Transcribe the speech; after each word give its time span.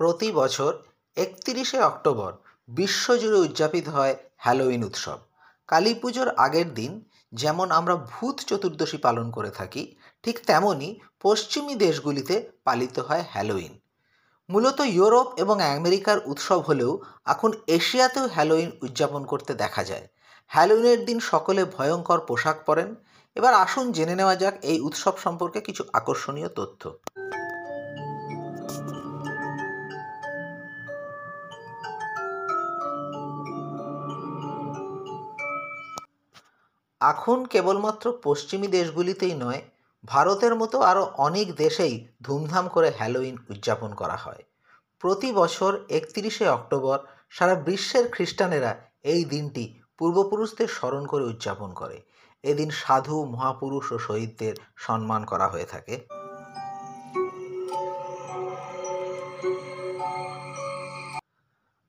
প্রতি 0.00 0.32
বছর 0.32 0.72
একতিরিশে 1.16 1.78
অক্টোবর 1.80 2.32
বিশ্বজুড়ে 2.68 3.38
উদযাপিত 3.38 3.88
হয় 3.88 4.16
হ্যালোউইন 4.36 4.84
উৎসব। 4.84 5.18
কালী 5.68 5.94
পুজোর 5.94 6.28
আগের 6.28 6.74
দিন 6.74 6.92
যেমন 7.32 7.70
আমরা 7.70 7.96
ভূত 7.96 8.36
চতুর্দশী 8.40 8.96
পালন 8.96 9.30
করে 9.30 9.50
থাকি, 9.50 9.82
ঠিক 10.22 10.46
তেমনই 10.46 11.00
পশ্চিমী 11.20 11.74
দেশগুলিতে 11.74 12.34
পালিত 12.64 12.98
হয় 12.98 13.24
হ্যালোউইন 13.28 13.74
মূলত 14.48 14.80
ইউরোপ 14.80 15.28
এবং 15.38 15.56
আমেরিকার 15.60 16.18
উৎসব 16.26 16.60
হলেও 16.60 16.92
এখন 17.24 17.50
এশিয়াতেও 17.66 18.26
হ্যালোউইন 18.28 18.70
উদযাপন 18.82 19.22
করতে 19.24 19.54
দেখা 19.54 19.84
যায়। 19.84 20.06
হ্যালোইনের 20.46 21.04
দিন 21.04 21.20
সকলে 21.20 21.64
ভয়ঙ্কর 21.64 22.20
পোশাক 22.20 22.56
পরেন। 22.66 22.94
এবার 23.36 23.54
আসুন 23.54 23.92
জেনে 23.92 24.14
নেওয়া 24.14 24.36
যাক 24.36 24.54
এই 24.62 24.80
উৎসব 24.80 25.14
সম্পর্কে 25.18 25.60
কিছু 25.60 25.84
আকর্ষণীয় 25.92 26.48
তথ্য। 26.48 26.82
এখন 37.00 37.44
কেবলমাত্র 37.44 38.18
পশ্চিমী 38.22 38.66
দেশগুলিতেই 38.66 39.34
নয়, 39.34 39.62
ভারতের 40.04 40.54
মতো 40.54 40.80
আরও 40.80 41.12
অনেক 41.16 41.56
দেশেই 41.56 42.08
ধুমধাম 42.22 42.68
করে 42.68 42.92
হ্যালোইন 42.98 43.36
উদযাপন 43.50 43.94
করা 43.94 44.16
হয়। 44.16 44.42
প্রতি 44.98 45.32
বছর 45.32 45.78
একতিরিশে 45.88 46.48
অক্টোবর 46.48 46.98
সারা 47.30 47.54
বিশ্বের 47.54 48.10
খ্রিস্টানেরা 48.10 48.76
এই 49.02 49.24
দিনটি 49.24 49.74
পূর্বপুরুষদের 49.98 50.68
স্মরণ 50.68 51.06
করে 51.06 51.24
উদযাপন 51.24 51.72
করে। 51.72 52.00
এদিন 52.42 52.70
সাধু, 52.70 53.24
মহাপুরুষ 53.24 53.92
ও 53.92 53.98
শহীদদের 53.98 54.54
সম্মান 54.76 55.24
করা 55.24 55.48
হয়ে 55.48 55.64
থাকে। 55.64 55.94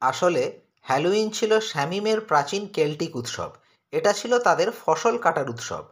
আসলে 0.00 0.60
হ্যালোইন 0.82 1.30
ছিল 1.30 1.60
স্যামিমের 1.60 2.20
প্রাচীন 2.20 2.66
কেল্টিক 2.66 3.16
উৎসব। 3.16 3.61
এটা 3.92 4.12
ছিল 4.12 4.38
তাদের 4.38 4.70
ফসল 4.70 5.18
কাটার 5.18 5.50
উৎসব। 5.50 5.84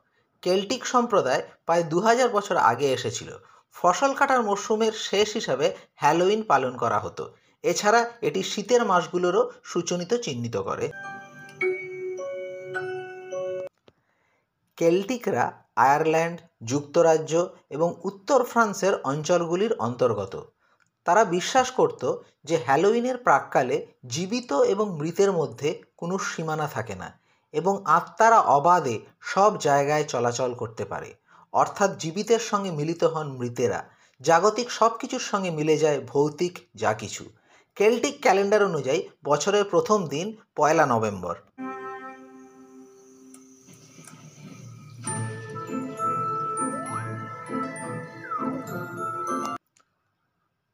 কেল্টিক 0.42 0.86
সম্প্রদায় 0.86 1.42
প্রায় 1.66 1.82
দু 1.82 2.00
হাজার 2.00 2.28
বছর 2.28 2.56
আগে 2.56 2.92
এসেছিল। 2.92 3.36
ফসল 3.72 4.14
কাটার 4.14 4.42
মরশুমের 4.42 4.92
শেষ 4.92 5.32
হিসাবে 5.32 5.76
হ্যালোইন 5.94 6.42
পালন 6.42 6.76
করা 6.76 6.98
হতো। 6.98 7.34
এছাড়া 7.62 8.10
এটি 8.20 8.42
শীতের 8.42 8.84
মাসগুলোরও 8.84 9.50
সূচনিত 9.64 10.14
চিহ্নিত 10.14 10.56
করে। 10.56 10.90
কেল্টিকরা 14.76 15.62
আয়ারল্যান্ড, 15.76 16.40
যুক্তরাজ্য 16.64 17.48
এবং 17.70 17.94
উত্তর 18.04 18.44
ফ্রান্সের 18.44 18.94
অঞ্চলগুলির 19.04 19.72
অন্তর্গত। 19.78 20.52
তারা 21.04 21.24
বিশ্বাস 21.24 21.70
করত 21.70 22.16
যে 22.44 22.56
হ্যালোইনের 22.64 23.16
প্রাককালে 23.16 23.86
জীবিত 24.06 24.52
এবং 24.52 24.98
মৃতের 24.98 25.32
মধ্যে 25.32 25.82
কোনো 25.96 26.18
সীমানা 26.18 26.66
থাকে 26.66 26.94
না। 26.94 27.20
এবং 27.52 27.82
আত্মারা 27.84 28.40
অবাধে 28.40 29.00
সব 29.20 29.58
জায়গায় 29.58 30.04
চলাচল 30.04 30.54
করতে 30.54 30.84
পারে। 30.84 31.14
অর্থাৎ 31.52 31.96
জীবিতের 31.96 32.38
সঙ্গে 32.38 32.70
মিলিত 32.70 33.04
হন 33.04 33.32
মৃতেরা। 33.32 33.88
জাগতিক 34.20 34.70
সব 34.70 34.98
কিছুর 34.98 35.20
সঙ্গে 35.20 35.50
মিলে 35.50 35.78
যায় 35.78 36.00
ভৌতিক 36.00 36.58
যা 36.74 36.94
কিছু। 36.94 37.24
কেল্টিক 37.74 38.20
ক্যালেন্ডার 38.20 38.64
অনুযায়ী 38.64 39.08
বছরের 39.24 39.64
প্রথম 39.64 40.06
দিন 40.06 40.36
পয়লা 40.56 40.86
নভেম্বর। 40.86 41.34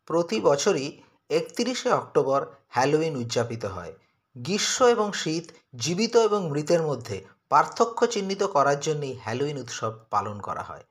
প্রতি 0.06 0.40
বছরই 0.40 1.02
একত্রিশে 1.30 1.90
অক্টোবর 1.92 2.46
হ্যালোউইন 2.68 3.16
উদযাপিত 3.16 3.64
হয়। 3.64 3.92
গ্রীষ্ম 4.38 4.86
এবং 4.86 5.12
শীত, 5.12 5.44
জীবিত 5.76 6.16
এবং 6.16 6.50
মৃতের 6.50 6.82
মধ্যে 6.82 7.24
পার্থক্য 7.48 8.06
চিহ্নিত 8.06 8.42
করার 8.42 8.80
জন্যই 8.80 9.18
হ্যালোইন 9.22 9.58
উৎসব 9.58 9.92
পালন 10.10 10.40
করা 10.40 10.62
হয়। 10.62 10.84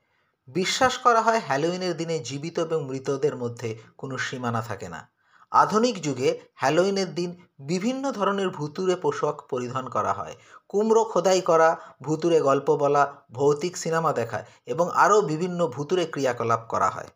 বিশ্বাস 0.48 0.98
করা 0.98 1.20
হয় 1.20 1.38
হ্যালোইনের 1.38 1.96
দিনে 1.96 2.18
জীবিত 2.18 2.58
এবং 2.58 2.84
মৃতদের 2.84 3.36
মধ্যে 3.36 3.78
কোনো 3.98 4.18
সীমানা 4.18 4.62
থাকে 4.62 4.88
না। 4.88 5.10
আধুনিক 5.50 6.02
যুগে 6.02 6.40
হ্যালোইনের 6.54 7.14
দিন 7.14 7.36
বিভিন্ন 7.58 8.12
ধরনের 8.12 8.48
ভুতুরে 8.50 8.96
পোশাক 8.96 9.42
পরিধান 9.50 9.88
করা 9.88 10.12
হয়। 10.12 10.36
কুমড়ো 10.68 11.04
খোদাই 11.04 11.40
করা 11.40 11.76
ভুতুরে 12.02 12.40
গল্প 12.40 12.76
বলা, 12.76 13.16
ভৌতিক 13.32 13.76
সিনেমা 13.76 14.12
দেখা 14.12 14.44
এবং 14.66 14.90
আরও 14.90 15.20
বিভিন্ন 15.20 15.66
ভুতুরে 15.66 16.06
ক্রিয়াকলাপ 16.06 16.66
করা 16.68 16.90
হয়। 16.90 17.08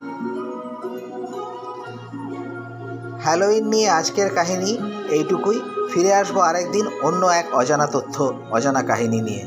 হ্যালোইন 3.23 3.65
নিয়ে 3.69 3.89
আজকের 3.89 4.29
কাহিনী 4.35 4.79
এইটুকুই। 5.11 5.61
ফিরে 5.93 6.13
আসব 6.15 6.39
আরেকদিন 6.39 6.87
অন্য 7.03 7.27
এক 7.27 7.47
অজানা 7.55 7.87
তথ্য, 7.87 8.17
অজানা 8.51 8.83
কাহিনী 8.83 9.21
নিয়ে। 9.21 9.45